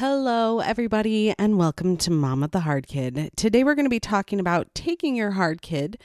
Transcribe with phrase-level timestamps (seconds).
[0.00, 3.32] Hello, everybody, and welcome to Mama the Hard Kid.
[3.36, 5.98] Today, we're going to be talking about taking your hard kid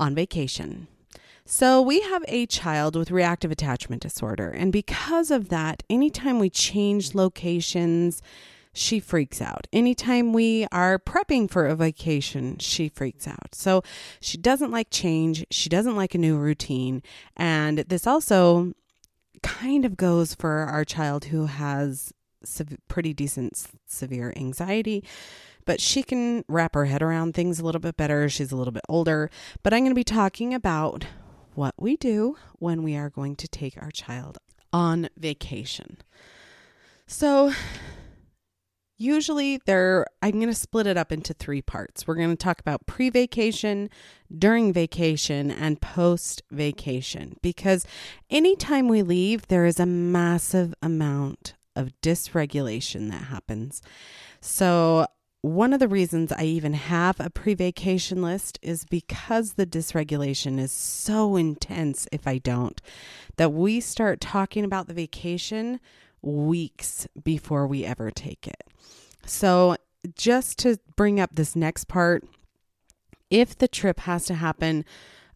[0.00, 0.88] on vacation.
[1.44, 6.50] So, we have a child with reactive attachment disorder, and because of that, anytime we
[6.50, 8.22] change locations,
[8.72, 9.68] she freaks out.
[9.72, 13.54] Anytime we are prepping for a vacation, she freaks out.
[13.54, 13.84] So,
[14.20, 17.04] she doesn't like change, she doesn't like a new routine,
[17.36, 18.72] and this also
[19.44, 22.12] kind of goes for our child who has
[22.46, 25.04] sev- pretty decent severe anxiety,
[25.64, 28.28] but she can wrap her head around things a little bit better.
[28.28, 29.30] She's a little bit older.
[29.62, 31.06] But I'm going to be talking about
[31.54, 34.38] what we do when we are going to take our child
[34.72, 35.98] on vacation.
[37.06, 37.52] So,
[38.98, 42.60] usually there i'm going to split it up into three parts we're going to talk
[42.60, 43.90] about pre-vacation
[44.36, 47.86] during vacation and post vacation because
[48.30, 53.82] anytime we leave there is a massive amount of dysregulation that happens.
[54.40, 55.06] So,
[55.42, 60.58] one of the reasons I even have a pre vacation list is because the dysregulation
[60.58, 62.80] is so intense if I don't,
[63.36, 65.78] that we start talking about the vacation
[66.20, 68.64] weeks before we ever take it.
[69.24, 69.76] So,
[70.16, 72.24] just to bring up this next part,
[73.30, 74.84] if the trip has to happen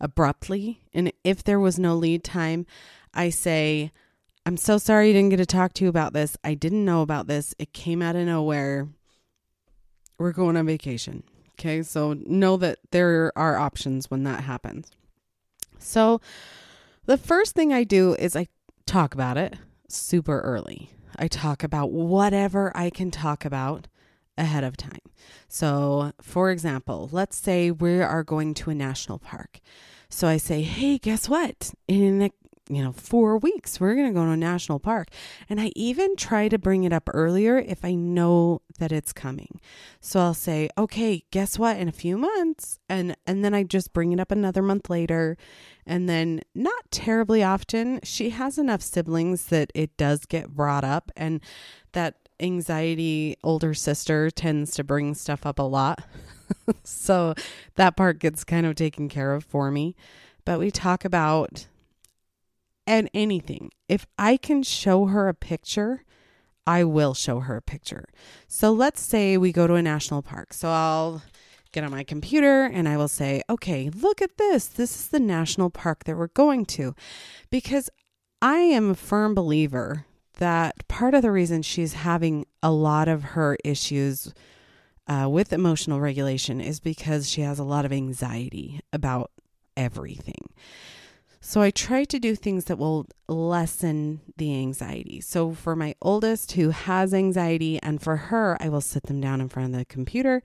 [0.00, 2.66] abruptly and if there was no lead time,
[3.12, 3.92] I say,
[4.50, 6.36] I'm so sorry I didn't get to talk to you about this.
[6.42, 7.54] I didn't know about this.
[7.60, 8.88] It came out of nowhere.
[10.18, 11.22] We're going on vacation.
[11.52, 11.84] Okay.
[11.84, 14.90] So know that there are options when that happens.
[15.78, 16.20] So
[17.06, 18.48] the first thing I do is I
[18.86, 19.54] talk about it
[19.86, 20.90] super early.
[21.16, 23.86] I talk about whatever I can talk about
[24.36, 24.98] ahead of time.
[25.46, 29.60] So, for example, let's say we are going to a national park.
[30.08, 31.72] So I say, hey, guess what?
[31.86, 32.30] In a
[32.70, 33.80] you know, four weeks.
[33.80, 35.08] We're going to go to a national park.
[35.48, 39.60] And I even try to bring it up earlier if I know that it's coming.
[40.00, 41.78] So I'll say, okay, guess what?
[41.78, 42.78] In a few months.
[42.88, 45.36] And, and then I just bring it up another month later.
[45.84, 51.10] And then not terribly often, she has enough siblings that it does get brought up.
[51.16, 51.40] And
[51.92, 56.04] that anxiety older sister tends to bring stuff up a lot.
[56.84, 57.34] so
[57.74, 59.96] that part gets kind of taken care of for me.
[60.44, 61.66] But we talk about
[62.90, 63.70] and anything.
[63.88, 66.04] If I can show her a picture,
[66.66, 68.04] I will show her a picture.
[68.48, 70.52] So let's say we go to a national park.
[70.52, 71.22] So I'll
[71.70, 74.66] get on my computer and I will say, okay, look at this.
[74.66, 76.96] This is the national park that we're going to.
[77.48, 77.90] Because
[78.42, 80.04] I am a firm believer
[80.38, 84.34] that part of the reason she's having a lot of her issues
[85.06, 89.30] uh, with emotional regulation is because she has a lot of anxiety about
[89.76, 90.48] everything.
[91.42, 95.20] So I try to do things that will lessen the anxiety.
[95.22, 99.40] So for my oldest who has anxiety, and for her, I will sit them down
[99.40, 100.42] in front of the computer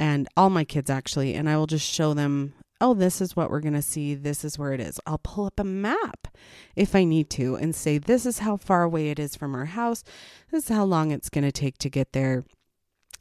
[0.00, 3.50] and all my kids actually, and I will just show them, oh, this is what
[3.50, 4.14] we're going to see.
[4.14, 4.98] This is where it is.
[5.06, 6.26] I'll pull up a map
[6.74, 9.66] if I need to and say, this is how far away it is from our
[9.66, 10.02] house.
[10.50, 12.44] This is how long it's going to take to get there.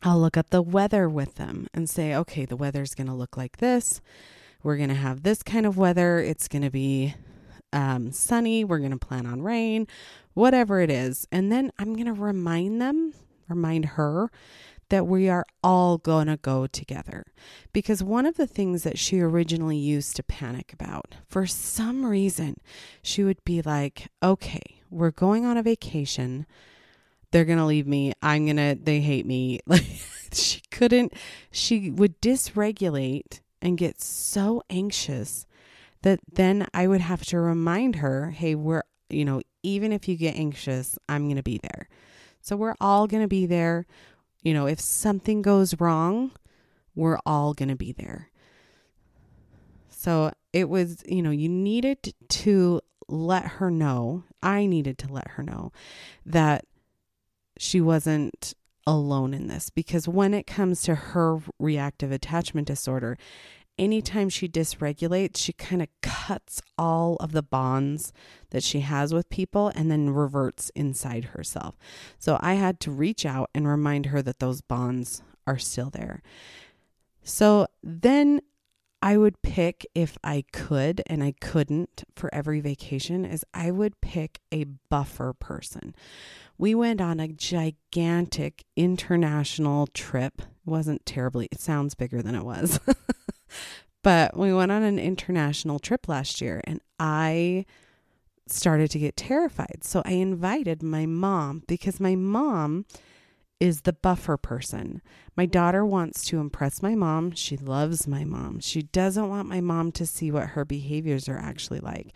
[0.01, 3.35] I'll look up the weather with them and say, okay, the weather's going to look
[3.37, 4.01] like this
[4.63, 6.19] we're going to have this kind of weather.
[6.19, 7.15] It's going to be
[7.71, 8.63] um, sunny.
[8.63, 9.87] We're going to plan on rain,
[10.33, 11.27] whatever it is.
[11.31, 13.13] And then I'm going to remind them,
[13.47, 14.29] remind her
[14.89, 17.25] that we are all going to go together.
[17.71, 22.57] Because one of the things that she originally used to panic about, for some reason,
[23.01, 26.45] she would be like, okay, we're going on a vacation.
[27.31, 28.13] They're going to leave me.
[28.21, 29.59] I'm going to, they hate me.
[29.67, 29.85] Like,
[30.33, 31.13] she couldn't,
[31.51, 35.45] she would dysregulate and get so anxious
[36.01, 40.15] that then I would have to remind her, hey, we're, you know, even if you
[40.15, 41.89] get anxious, I'm going to be there.
[42.41, 43.85] So we're all going to be there.
[44.41, 46.31] You know, if something goes wrong,
[46.95, 48.29] we're all going to be there.
[49.89, 55.29] So it was, you know, you needed to let her know, I needed to let
[55.29, 55.71] her know
[56.25, 56.65] that
[57.57, 58.53] she wasn't
[58.89, 63.17] alone in this because when it comes to her reactive attachment disorder,
[63.77, 68.11] anytime she dysregulates, she kind of cuts all of the bonds
[68.49, 71.77] that she has with people and then reverts inside herself.
[72.17, 76.21] So I had to reach out and remind her that those bonds are still there.
[77.23, 78.41] So then
[79.01, 84.01] I would pick if I could, and I couldn't for every vacation, is I would
[84.01, 85.95] pick a buffer person.
[86.57, 90.41] We went on a gigantic international trip.
[90.41, 92.79] It wasn't terribly, it sounds bigger than it was.
[94.03, 97.65] but we went on an international trip last year, and I
[98.47, 99.83] started to get terrified.
[99.83, 102.85] So I invited my mom because my mom
[103.59, 105.01] is the buffer person.
[105.35, 107.31] My daughter wants to impress my mom.
[107.31, 108.59] She loves my mom.
[108.59, 112.13] She doesn't want my mom to see what her behaviors are actually like.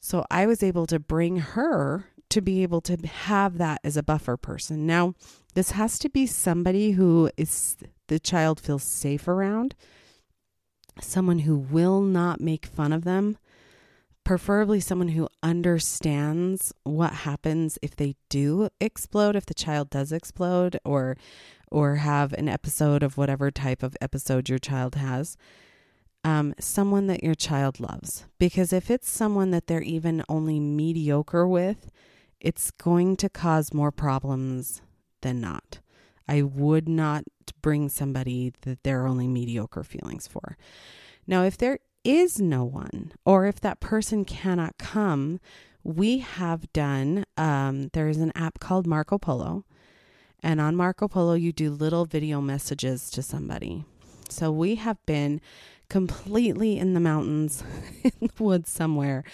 [0.00, 4.02] So I was able to bring her to be able to have that as a
[4.02, 4.86] buffer person.
[4.86, 5.14] Now,
[5.54, 7.76] this has to be somebody who is
[8.08, 9.74] the child feels safe around,
[11.00, 13.38] someone who will not make fun of them,
[14.24, 20.78] preferably someone who understands what happens if they do explode if the child does explode
[20.84, 21.16] or
[21.70, 25.36] or have an episode of whatever type of episode your child has
[26.24, 28.24] um, someone that your child loves.
[28.38, 31.90] Because if it's someone that they're even only mediocre with
[32.44, 34.82] it's going to cause more problems
[35.22, 35.78] than not.
[36.28, 37.24] I would not
[37.62, 40.58] bring somebody that they're only mediocre feelings for.
[41.26, 45.40] Now if there is no one, or if that person cannot come,
[45.82, 49.64] we have done, um, there is an app called Marco Polo.
[50.42, 53.84] And on Marco Polo, you do little video messages to somebody.
[54.28, 55.40] So we have been
[55.88, 57.62] completely in the mountains,
[58.02, 59.24] in the woods somewhere,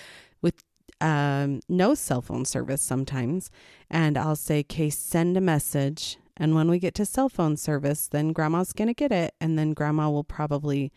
[0.41, 0.63] with
[1.01, 3.51] um, no cell phone service sometimes.
[3.89, 6.19] And I'll say, okay, send a message.
[6.37, 9.35] And when we get to cell phone service, then grandma's going to get it.
[9.41, 10.93] And then grandma will probably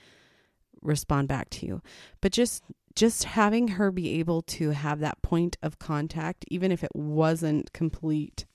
[0.83, 1.81] respond back to you.
[2.21, 2.63] But just
[2.95, 7.73] just having her be able to have that point of contact even if it wasn't
[7.73, 8.45] complete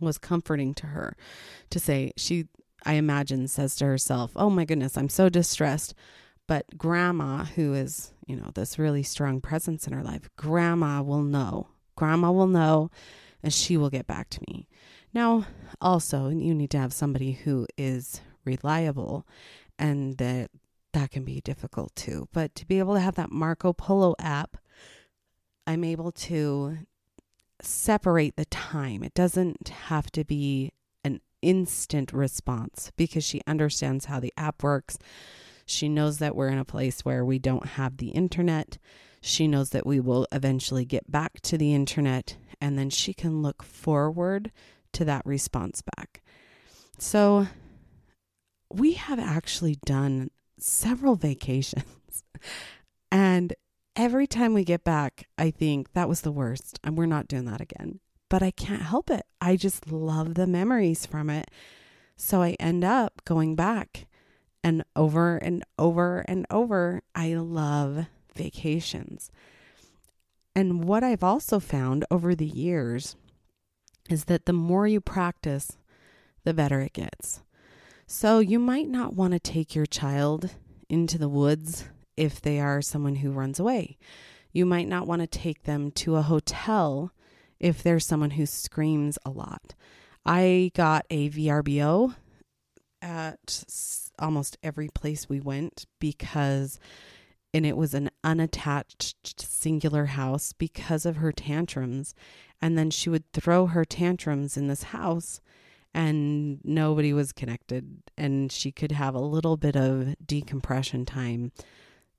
[0.00, 1.14] was comforting to her
[1.68, 2.46] to say she
[2.86, 5.94] I imagine says to herself, "Oh my goodness, I'm so distressed."
[6.46, 11.22] But grandma, who is, you know, this really strong presence in her life, grandma will
[11.22, 11.68] know.
[11.94, 12.90] Grandma will know
[13.42, 14.66] and she will get back to me.
[15.12, 15.46] Now,
[15.80, 19.26] also, you need to have somebody who is reliable
[19.78, 20.50] and that
[20.92, 22.28] that can be difficult too.
[22.32, 24.56] But to be able to have that Marco Polo app,
[25.66, 26.78] I'm able to
[27.62, 29.02] separate the time.
[29.02, 30.72] It doesn't have to be
[31.04, 34.98] an instant response because she understands how the app works.
[35.66, 38.78] She knows that we're in a place where we don't have the internet.
[39.20, 43.42] She knows that we will eventually get back to the internet, and then she can
[43.42, 44.50] look forward
[44.92, 46.22] to that response back.
[46.98, 47.46] So,
[48.72, 50.30] we have actually done
[50.62, 51.84] several vacations.
[53.12, 53.54] and
[53.96, 57.44] every time we get back, I think that was the worst and we're not doing
[57.46, 58.00] that again.
[58.28, 59.26] But I can't help it.
[59.40, 61.50] I just love the memories from it.
[62.16, 64.06] So I end up going back
[64.62, 67.02] and over and over and over.
[67.14, 69.30] I love vacations.
[70.54, 73.16] And what I've also found over the years
[74.08, 75.78] is that the more you practice,
[76.44, 77.40] the better it gets.
[78.12, 80.50] So you might not want to take your child
[80.88, 81.84] into the woods
[82.16, 83.98] if they are someone who runs away.
[84.52, 87.12] You might not want to take them to a hotel
[87.60, 89.76] if there's someone who screams a lot.
[90.26, 92.16] I got a VRBO
[93.00, 93.64] at
[94.18, 96.80] almost every place we went because
[97.54, 102.16] and it was an unattached singular house because of her tantrums
[102.60, 105.40] and then she would throw her tantrums in this house
[105.94, 111.52] and nobody was connected and she could have a little bit of decompression time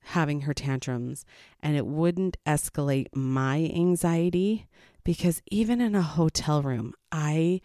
[0.06, 1.26] having her tantrums
[1.60, 4.68] and it wouldn't escalate my anxiety
[5.04, 7.62] because even in a hotel room I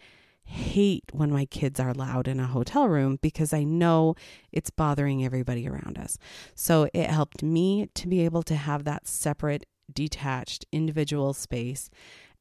[0.47, 4.15] hate when my kids are loud in a hotel room because I know
[4.51, 6.17] it's bothering everybody around us.
[6.55, 11.89] So it helped me to be able to have that separate, detached, individual space.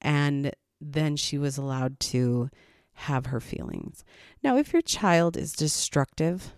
[0.01, 2.49] And then she was allowed to
[2.97, 4.05] have her feelings.
[4.43, 6.53] Now, if your child is destructive,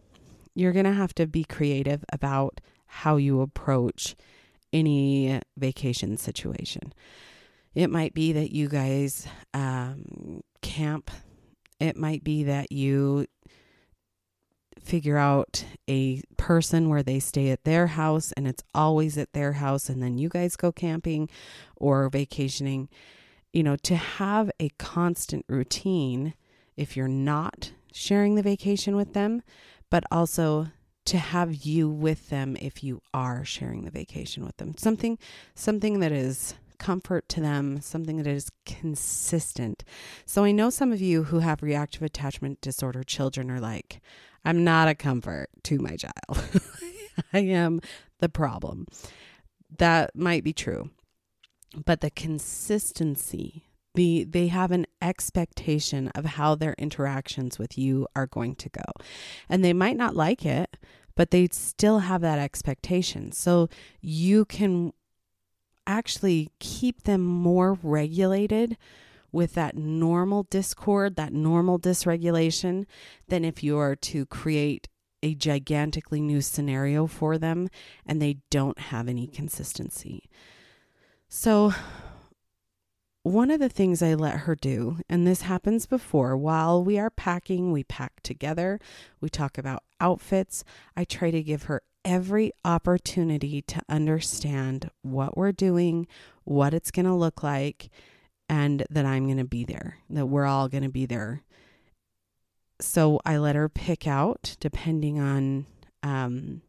[0.54, 4.16] you're going to have to be creative about how you approach
[4.72, 6.92] any vacation situation.
[7.74, 11.10] It might be that you guys um, camp,
[11.80, 13.26] it might be that you
[14.82, 19.52] figure out a person where they stay at their house and it's always at their
[19.52, 21.28] house, and then you guys go camping
[21.76, 22.88] or vacationing
[23.52, 26.34] you know, to have a constant routine
[26.76, 29.42] if you're not sharing the vacation with them,
[29.90, 30.68] but also
[31.06, 34.74] to have you with them if you are sharing the vacation with them.
[34.76, 35.18] Something
[35.54, 39.84] something that is comfort to them, something that is consistent.
[40.26, 44.00] So I know some of you who have reactive attachment disorder children are like,
[44.44, 46.60] I'm not a comfort to my child.
[47.32, 47.80] I am
[48.20, 48.86] the problem.
[49.78, 50.90] That might be true
[51.84, 58.26] but the consistency the they have an expectation of how their interactions with you are
[58.26, 58.82] going to go
[59.48, 60.76] and they might not like it
[61.14, 63.68] but they still have that expectation so
[64.00, 64.92] you can
[65.86, 68.76] actually keep them more regulated
[69.32, 72.86] with that normal discord, that normal dysregulation,
[73.28, 74.88] than if you are to create
[75.22, 77.68] a gigantically new scenario for them
[78.06, 80.28] and they don't have any consistency.
[81.28, 81.74] So,
[83.22, 87.10] one of the things I let her do, and this happens before, while we are
[87.10, 88.80] packing, we pack together,
[89.20, 90.64] we talk about outfits.
[90.96, 96.06] I try to give her every opportunity to understand what we're doing,
[96.44, 97.90] what it's going to look like,
[98.48, 101.42] and that I'm going to be there, that we're all going to be there.
[102.80, 105.66] So I let her pick out, depending on
[106.02, 106.62] um,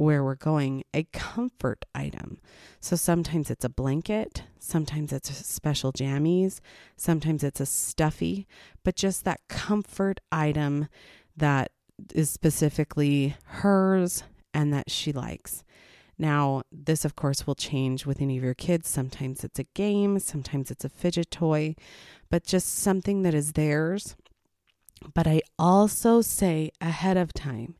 [0.00, 2.38] where we're going, a comfort item.
[2.80, 6.60] So sometimes it's a blanket, sometimes it's special jammies,
[6.96, 8.46] sometimes it's a stuffy,
[8.82, 10.88] but just that comfort item
[11.36, 11.72] that
[12.14, 14.22] is specifically hers
[14.54, 15.64] and that she likes.
[16.16, 18.88] Now, this of course will change with any of your kids.
[18.88, 21.74] Sometimes it's a game, sometimes it's a fidget toy,
[22.30, 24.16] but just something that is theirs.
[25.12, 27.74] But I also say ahead of time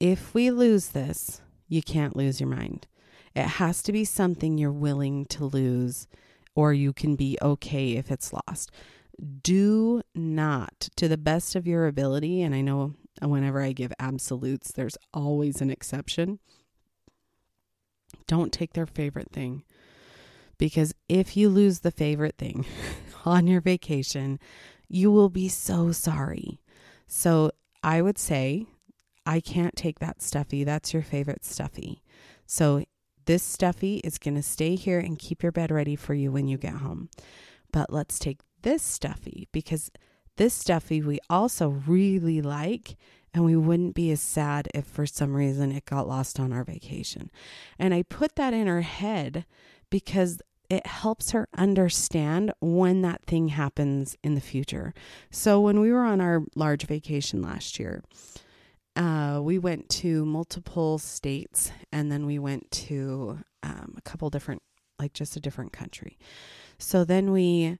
[0.00, 2.86] if we lose this, you can't lose your mind.
[3.34, 6.06] It has to be something you're willing to lose,
[6.54, 8.70] or you can be okay if it's lost.
[9.42, 14.72] Do not, to the best of your ability, and I know whenever I give absolutes,
[14.72, 16.38] there's always an exception.
[18.26, 19.64] Don't take their favorite thing.
[20.58, 22.64] Because if you lose the favorite thing
[23.24, 24.38] on your vacation,
[24.88, 26.60] you will be so sorry.
[27.06, 27.50] So
[27.82, 28.66] I would say,
[29.26, 30.64] I can't take that stuffy.
[30.64, 32.02] That's your favorite stuffy.
[32.46, 32.84] So
[33.26, 36.46] this stuffy is going to stay here and keep your bed ready for you when
[36.46, 37.10] you get home.
[37.72, 39.90] But let's take this stuffy because
[40.36, 42.96] this stuffy we also really like
[43.34, 46.64] and we wouldn't be as sad if for some reason it got lost on our
[46.64, 47.30] vacation.
[47.78, 49.44] And I put that in her head
[49.90, 50.40] because
[50.70, 54.94] it helps her understand when that thing happens in the future.
[55.30, 58.02] So when we were on our large vacation last year,
[58.96, 64.62] uh, we went to multiple states and then we went to um, a couple different,
[64.98, 66.18] like just a different country.
[66.78, 67.78] So then we,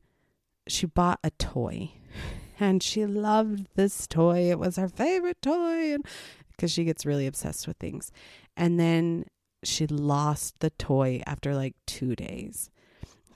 [0.69, 1.93] she bought a toy
[2.61, 4.51] and she loved this toy.
[4.51, 6.07] It was her favorite toy, and
[6.53, 8.11] because she gets really obsessed with things.
[8.57, 9.27] And then
[9.63, 12.71] she lost the toy after like two days.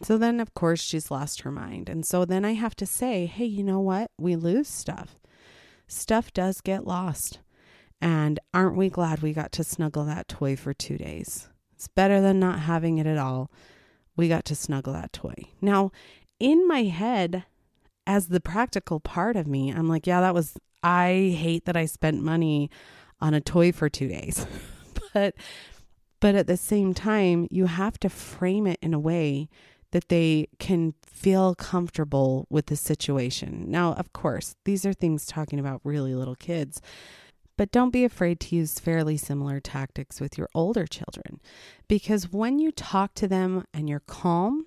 [0.02, 1.90] So then, of course, she's lost her mind.
[1.90, 4.10] And so then I have to say, hey, you know what?
[4.18, 5.18] We lose stuff.
[5.86, 7.40] Stuff does get lost.
[8.00, 11.48] And aren't we glad we got to snuggle that toy for two days?
[11.74, 13.50] It's better than not having it at all.
[14.16, 15.34] We got to snuggle that toy.
[15.60, 15.92] Now,
[16.38, 17.44] in my head,
[18.06, 21.86] as the practical part of me, I'm like, yeah, that was, I hate that I
[21.86, 22.70] spent money
[23.20, 24.46] on a toy for two days.
[25.14, 25.34] but,
[26.20, 29.48] but at the same time, you have to frame it in a way
[29.92, 33.64] that they can feel comfortable with the situation.
[33.68, 36.80] Now, of course, these are things talking about really little kids,
[37.60, 41.38] but don't be afraid to use fairly similar tactics with your older children
[41.88, 44.64] because when you talk to them and you're calm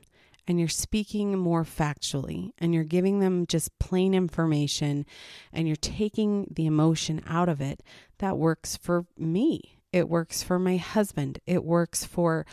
[0.48, 5.08] and you're speaking more factually and you're giving them just plain information
[5.52, 7.82] and you're taking the emotion out of it,
[8.20, 9.80] that works for me.
[9.92, 11.40] It works for my husband.
[11.48, 12.46] It works for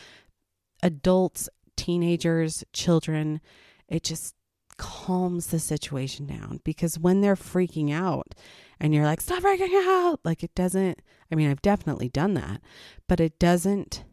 [0.81, 3.41] adults, teenagers, children.
[3.87, 4.33] It just
[4.77, 8.33] calms the situation down because when they're freaking out
[8.81, 12.61] and you're like, stop freaking out, like it doesn't, I mean, I've definitely done that,
[13.07, 14.03] but it doesn't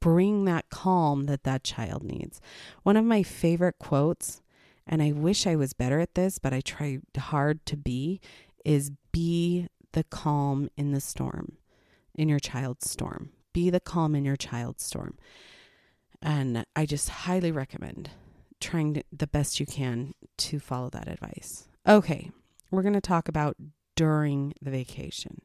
[0.00, 2.40] bring that calm that that child needs.
[2.82, 4.42] One of my favorite quotes,
[4.88, 8.20] and I wish I was better at this, but I try hard to be,
[8.64, 11.56] is be the calm in the storm,
[12.16, 13.30] in your child's storm.
[13.52, 15.16] Be the calm in your child's storm.
[16.20, 18.10] And I just highly recommend
[18.60, 21.68] trying to, the best you can to follow that advice.
[21.86, 22.32] Okay,
[22.70, 23.56] we're going to talk about
[23.94, 25.40] during the vacation.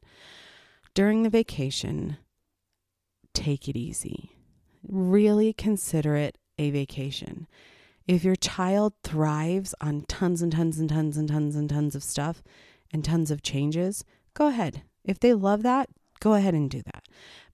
[0.94, 2.18] During the vacation,
[3.32, 4.36] take it easy
[4.88, 7.46] really consider it a vacation.
[8.06, 12.02] If your child thrives on tons and tons and tons and tons and tons of
[12.02, 12.42] stuff
[12.92, 14.82] and tons of changes, go ahead.
[15.04, 15.88] If they love that,
[16.20, 17.04] go ahead and do that.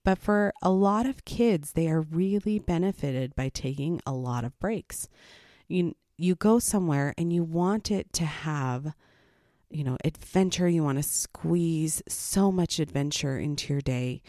[0.03, 4.57] But for a lot of kids, they are really benefited by taking a lot of
[4.59, 5.07] breaks.
[5.67, 8.93] You you go somewhere and you want it to have
[9.69, 14.21] you know, adventure, you want to squeeze so much adventure into your day.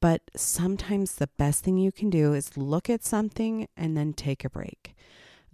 [0.00, 4.44] But sometimes the best thing you can do is look at something and then take
[4.44, 4.94] a break.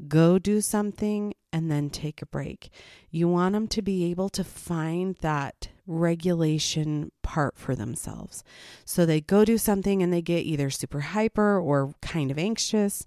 [0.09, 2.71] go do something and then take a break.
[3.11, 8.43] You want them to be able to find that regulation part for themselves.
[8.85, 13.07] So they go do something and they get either super hyper or kind of anxious.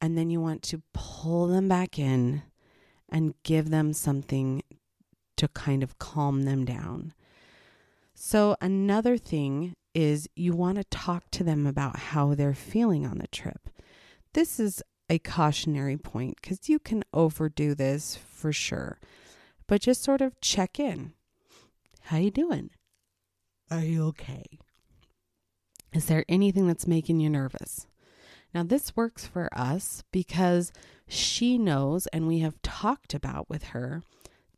[0.00, 2.42] And then you want to pull them back in
[3.08, 4.62] and give them something
[5.36, 7.12] to kind of calm them down.
[8.14, 13.18] So, another thing is you want to talk to them about how they're feeling on
[13.18, 13.68] the trip.
[14.32, 18.98] This is a cautionary point because you can overdo this for sure.
[19.66, 21.12] But just sort of check in.
[22.02, 22.70] How you doing?
[23.70, 24.44] Are you okay?
[25.92, 27.86] Is there anything that's making you nervous?
[28.54, 30.72] Now this works for us because
[31.08, 34.02] she knows and we have talked about with her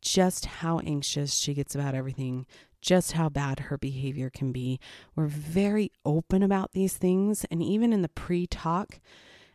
[0.01, 2.47] just how anxious she gets about everything,
[2.81, 4.79] just how bad her behavior can be.
[5.17, 9.01] We're very open about these things and even in the pre-talk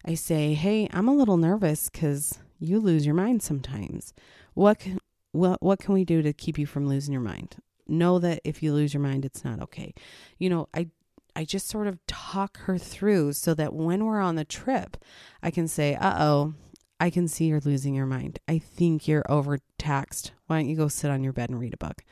[0.06, 4.14] I say, "Hey, I'm a little nervous cuz you lose your mind sometimes.
[4.54, 5.00] What can,
[5.32, 7.58] what what can we do to keep you from losing your mind?
[7.88, 9.94] Know that if you lose your mind, it's not okay."
[10.38, 10.90] You know, I
[11.36, 14.98] I just sort of talk her through so that when we're on the trip,
[15.42, 16.54] I can say, "Uh-oh,
[17.03, 18.39] I can see you're losing your mind.
[18.48, 20.31] I think you're overtaxed.
[20.48, 22.05] Why don't you go sit on your bed and read a book?"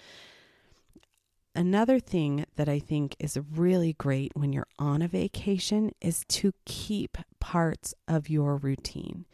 [1.55, 6.51] Another thing that I think is really great when you're on a vacation is to
[6.65, 9.25] keep parts of your routine.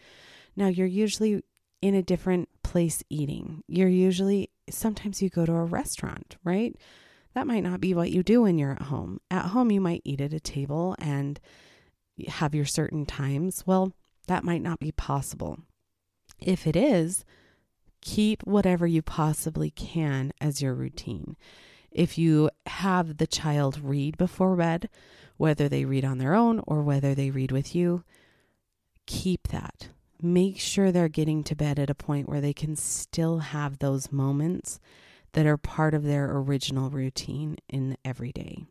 [0.55, 1.41] Now, you're usually
[1.81, 3.63] in a different place eating.
[3.67, 6.75] You're usually, sometimes you go to a restaurant, right?
[7.33, 9.21] That might not be what you do when you're at home.
[9.31, 11.39] At home, you might eat at a table and
[12.27, 13.63] have your certain times.
[13.65, 13.93] Well,
[14.27, 15.59] that might not be possible.
[16.39, 17.25] If it is,
[18.01, 21.35] keep whatever you possibly can as your routine.
[21.91, 24.89] If you have the child read before bed,
[25.37, 28.03] whether they read on their own or whether they read with you,
[29.05, 29.89] keep that.
[30.21, 34.11] Make sure they're getting to bed at a point where they can still have those
[34.11, 34.79] moments
[35.33, 38.65] that are part of their original routine in every day.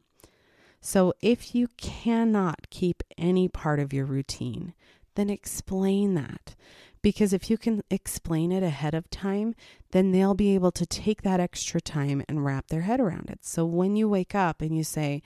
[0.80, 4.74] So if you cannot keep any part of your routine,
[5.16, 6.54] then explain that.
[7.02, 9.54] Because if you can explain it ahead of time,
[9.92, 13.44] then they'll be able to take that extra time and wrap their head around it.
[13.44, 15.22] So when you wake up and you say,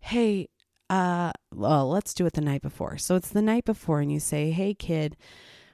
[0.00, 0.48] Hey,
[0.88, 2.98] uh, well, let's do it the night before.
[2.98, 5.16] So it's the night before, and you say, Hey, kid,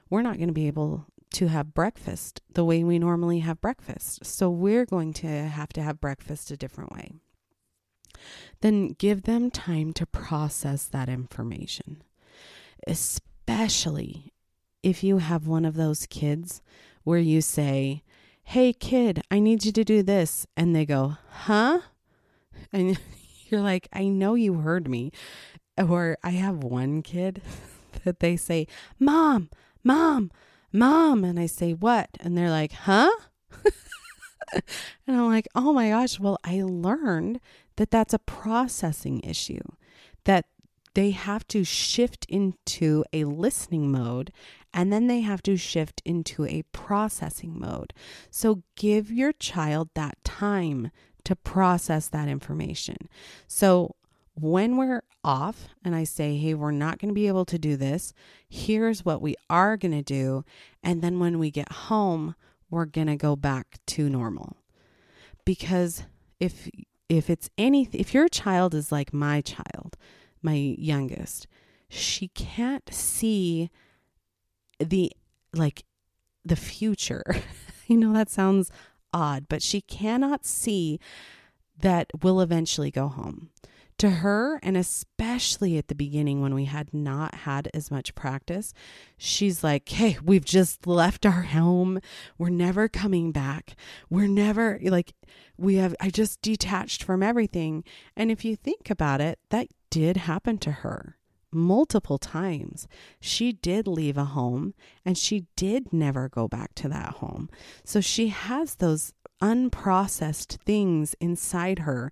[0.09, 4.25] we're not going to be able to have breakfast the way we normally have breakfast.
[4.25, 7.11] So we're going to have to have breakfast a different way.
[8.61, 12.03] Then give them time to process that information,
[12.87, 13.28] especially
[14.83, 16.61] if you have one of those kids
[17.03, 18.03] where you say,
[18.43, 20.47] Hey, kid, I need you to do this.
[20.55, 21.79] And they go, Huh?
[22.71, 22.99] And
[23.49, 25.11] you're like, I know you heard me.
[25.77, 27.41] Or I have one kid
[28.03, 28.67] that they say,
[28.99, 29.49] Mom,
[29.83, 30.31] Mom,
[30.71, 31.23] Mom.
[31.23, 32.09] And I say, What?
[32.19, 33.11] And they're like, Huh?
[34.53, 34.63] and
[35.07, 36.19] I'm like, Oh my gosh.
[36.19, 37.39] Well, I learned
[37.77, 39.61] that that's a processing issue,
[40.25, 40.45] that
[40.93, 44.31] they have to shift into a listening mode
[44.73, 47.93] and then they have to shift into a processing mode.
[48.29, 50.91] So give your child that time
[51.23, 52.97] to process that information.
[53.47, 53.95] So
[54.35, 57.75] when we're off and I say, hey, we're not going to be able to do
[57.75, 58.13] this,
[58.47, 60.45] here's what we are going to do.
[60.81, 62.35] And then when we get home,
[62.69, 64.57] we're going to go back to normal.
[65.45, 66.03] Because
[66.39, 66.69] if
[67.09, 69.97] if it's any if your child is like my child,
[70.41, 71.47] my youngest,
[71.89, 73.69] she can't see
[74.79, 75.11] the
[75.53, 75.83] like
[76.45, 77.23] the future.
[77.87, 78.71] you know that sounds
[79.13, 80.99] odd, but she cannot see
[81.79, 83.49] that we'll eventually go home.
[83.99, 88.73] To her, and especially at the beginning when we had not had as much practice,
[89.17, 91.99] she's like, Hey, we've just left our home.
[92.37, 93.75] We're never coming back.
[94.09, 95.15] We're never like,
[95.57, 97.83] we have, I just detached from everything.
[98.15, 101.17] And if you think about it, that did happen to her
[101.51, 102.87] multiple times.
[103.19, 104.73] She did leave a home
[105.05, 107.49] and she did never go back to that home.
[107.83, 112.11] So she has those unprocessed things inside her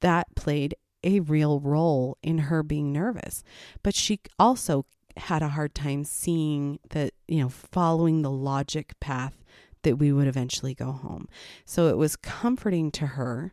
[0.00, 3.42] that played a real role in her being nervous.
[3.82, 9.44] But she also had a hard time seeing that, you know, following the logic path
[9.82, 11.28] that we would eventually go home.
[11.64, 13.52] So it was comforting to her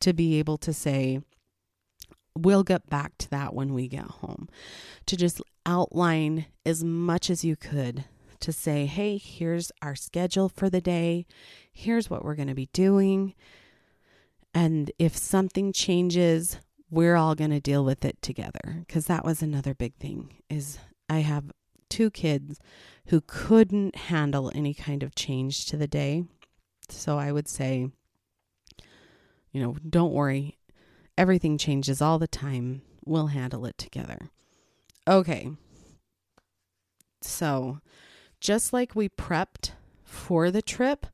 [0.00, 1.20] to be able to say,
[2.44, 4.48] we'll get back to that when we get home.
[5.06, 8.04] To just outline as much as you could
[8.40, 11.26] to say, hey, here's our schedule for the day,
[11.72, 13.34] here's what we're going to be doing.
[14.54, 16.58] And if something changes,
[16.90, 20.78] we're all going to deal with it together because that was another big thing is
[21.08, 21.52] I have
[21.88, 22.58] two kids
[23.06, 26.24] who couldn't handle any kind of change to the day.
[26.88, 27.88] So I would say,
[29.52, 30.58] you know, don't worry.
[31.20, 32.80] Everything changes all the time.
[33.04, 34.30] We'll handle it together.
[35.06, 35.50] Okay.
[37.20, 37.80] So,
[38.40, 41.04] just like we prepped for the trip,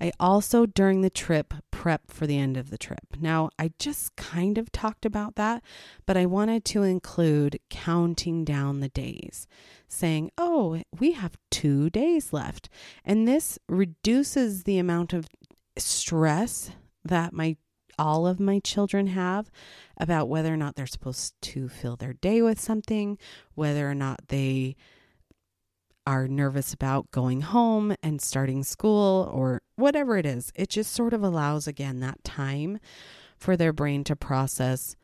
[0.00, 3.16] I also during the trip prep for the end of the trip.
[3.20, 5.62] Now, I just kind of talked about that,
[6.06, 9.46] but I wanted to include counting down the days,
[9.86, 12.68] saying, "Oh, we have 2 days left."
[13.04, 15.28] And this reduces the amount of
[15.78, 16.72] stress
[17.04, 17.56] that my
[17.98, 19.50] all of my children have
[19.96, 23.18] about whether or not they're supposed to fill their day with something,
[23.54, 24.76] whether or not they
[26.06, 30.52] are nervous about going home and starting school or whatever it is.
[30.54, 32.80] It just sort of allows, again, that time
[33.36, 34.96] for their brain to process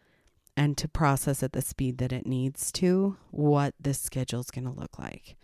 [0.57, 4.64] and to process at the speed that it needs to what this schedule is going
[4.64, 5.37] to look like.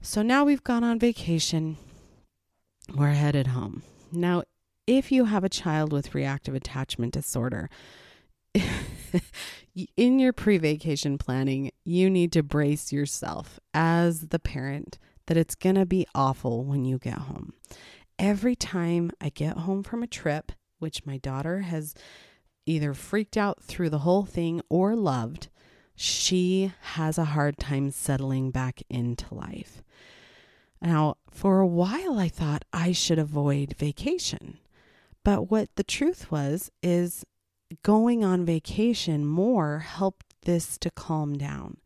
[0.00, 1.76] So now we've gone on vacation.
[2.94, 3.82] We're headed home.
[4.10, 4.42] Now,
[4.86, 7.68] if you have a child with reactive attachment disorder,
[9.96, 15.54] in your pre vacation planning, you need to brace yourself as the parent that it's
[15.54, 17.52] going to be awful when you get home.
[18.18, 21.94] Every time I get home from a trip, which my daughter has
[22.66, 25.48] either freaked out through the whole thing or loved,
[25.94, 29.82] she has a hard time settling back into life.
[30.80, 34.58] Now, for a while, I thought I should avoid vacation.
[35.24, 37.24] But what the truth was is
[37.82, 41.78] going on vacation more helped this to calm down.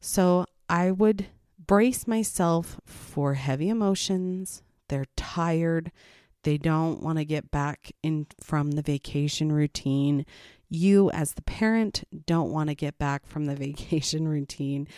[0.00, 1.26] So I would
[1.66, 4.62] brace myself for heavy emotions.
[4.88, 5.92] They're tired.
[6.42, 10.24] They don't want to get back in from the vacation routine.
[10.68, 14.88] You, as the parent, don't want to get back from the vacation routine.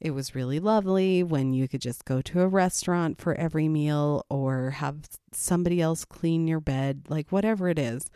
[0.00, 4.24] It was really lovely when you could just go to a restaurant for every meal
[4.30, 5.00] or have
[5.32, 8.10] somebody else clean your bed, like whatever it is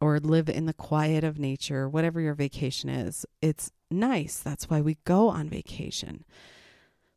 [0.00, 3.26] or live in the quiet of nature, whatever your vacation is.
[3.42, 4.38] It's nice.
[4.38, 6.24] That's why we go on vacation.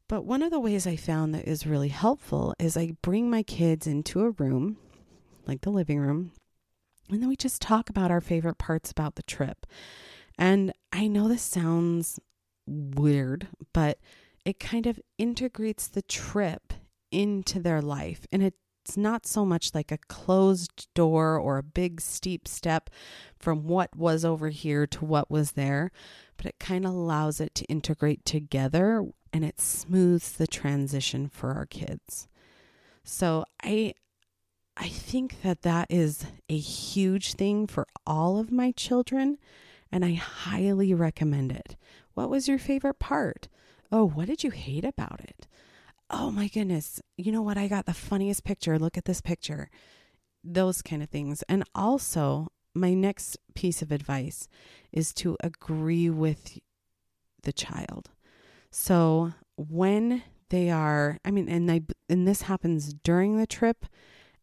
[0.10, 3.42] But one of the ways I found that is really helpful is I bring my
[3.42, 4.78] kids into a room,
[5.48, 6.34] like the living room,
[7.10, 9.66] and then we just talk about our favorite parts about the trip.
[10.38, 12.20] And I know this sounds
[12.66, 14.00] weird, but
[14.46, 16.74] it kind of integrates the trip
[17.12, 22.02] into their life and it's not so much like a closed door or a big
[22.02, 22.90] steep step
[23.40, 25.92] from what was over here to what was there,
[26.36, 31.54] but it kind of allows it to integrate together and it smooths the transition for
[31.54, 32.28] our kids.
[33.04, 33.94] So I
[34.76, 39.38] I think that that is a huge thing for all of my children
[39.92, 41.76] and I highly recommend it.
[42.14, 43.48] What was your favorite part?
[43.92, 45.48] Oh, what did you hate about it?
[46.14, 47.58] oh my goodness, you know what?
[47.58, 48.78] I got the funniest picture.
[48.78, 49.70] Look at this picture.
[50.44, 51.44] Those kind of things.
[51.50, 54.48] And also, my next piece of advice
[54.92, 56.60] is to agree with
[57.42, 58.12] the child.
[58.70, 63.86] So when they are, I mean, and they, and this happens during the trip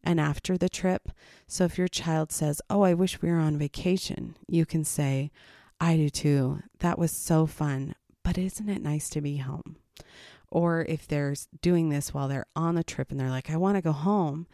[0.03, 1.09] and after the trip.
[1.47, 5.31] So if your child says, Oh, I wish we were on vacation, you can say,
[5.81, 6.59] I do too.
[6.79, 7.95] That was so fun.
[8.23, 9.77] But isn't it nice to be home?
[10.51, 13.77] Or if they're doing this while they're on the trip and they're like, I want
[13.77, 14.45] to go home,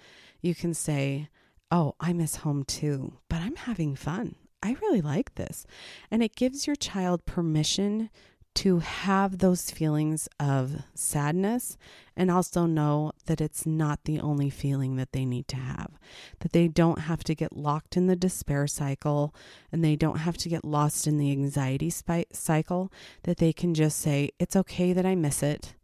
[0.41, 1.27] you can say,
[1.69, 4.35] Oh, I miss home too, but I'm having fun.
[4.63, 5.65] I really like this.
[6.09, 8.09] And it gives your child permission
[8.57, 11.77] to have those feelings of sadness
[12.15, 15.91] and also know that it's not the only feeling that they need to have.
[16.39, 19.35] That they don't have to get locked in the despair cycle
[19.71, 22.91] and they don't have to get lost in the anxiety cycle.
[23.23, 25.75] That they can just say, It's okay that I miss it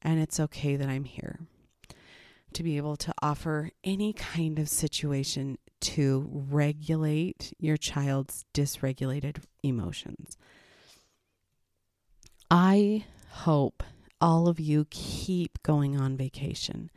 [0.00, 1.40] and it's okay that I'm here.
[2.54, 10.38] To be able to offer any kind of situation to regulate your child's dysregulated emotions.
[12.50, 13.82] I hope
[14.20, 16.90] all of you keep going on vacation,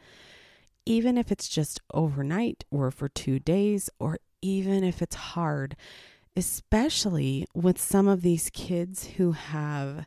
[0.86, 5.76] even if it's just overnight or for two days, or even if it's hard,
[6.36, 10.06] especially with some of these kids who have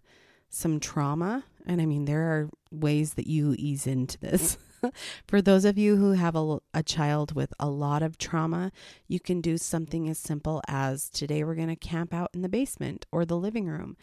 [0.48, 4.58] some trauma and I mean, there are ways that you ease into this.
[5.26, 8.72] For those of you who have a, a child with a lot of trauma,
[9.06, 12.48] you can do something as simple as today we're going to camp out in the
[12.48, 13.96] basement or the living room.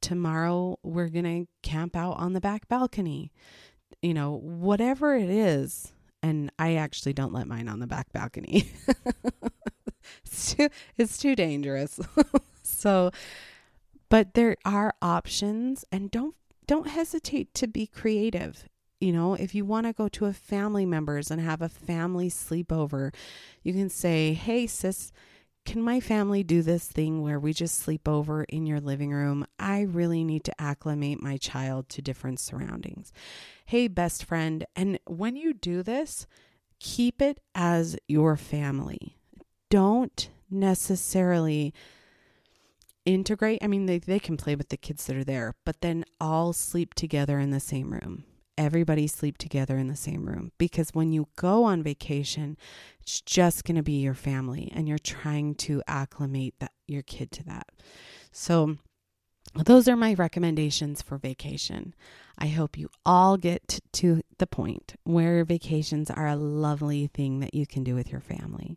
[0.00, 3.32] Tomorrow we're going to camp out on the back balcony.
[4.02, 5.92] You know, whatever it is.
[6.22, 8.70] And I actually don't let mine on the back balcony.
[10.24, 12.00] it's, too, it's too dangerous.
[12.62, 13.10] so,
[14.08, 16.34] but there are options and don't
[16.66, 18.68] don't hesitate to be creative.
[19.00, 22.28] You know, if you want to go to a family member's and have a family
[22.28, 23.14] sleepover,
[23.62, 25.12] you can say, Hey, sis,
[25.68, 29.44] can my family do this thing where we just sleep over in your living room?
[29.58, 33.12] I really need to acclimate my child to different surroundings.
[33.66, 34.64] Hey, best friend.
[34.74, 36.26] And when you do this,
[36.80, 39.18] keep it as your family.
[39.68, 41.74] Don't necessarily
[43.04, 43.62] integrate.
[43.62, 46.54] I mean, they, they can play with the kids that are there, but then all
[46.54, 48.24] sleep together in the same room.
[48.58, 52.58] Everybody sleep together in the same room because when you go on vacation,
[53.00, 57.30] it's just going to be your family and you're trying to acclimate that your kid
[57.32, 57.68] to that.
[58.32, 58.76] So
[59.54, 61.94] those are my recommendations for vacation.
[62.36, 67.54] I hope you all get to the point where vacations are a lovely thing that
[67.54, 68.76] you can do with your family.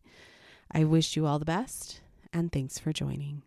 [0.72, 3.42] I wish you all the best and thanks for joining.